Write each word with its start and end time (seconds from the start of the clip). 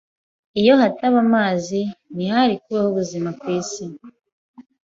Iyo 0.59 0.73
hataba 0.81 1.17
amazi, 1.25 1.79
ntihari 2.15 2.55
kubaho 2.63 2.87
ubuzima 2.91 3.29
kwisi. 3.39 3.83